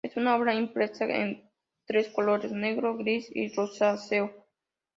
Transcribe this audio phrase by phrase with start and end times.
[0.03, 1.47] Es una obra impresa en
[1.85, 4.33] tres colores: negro, gris y rosáceo.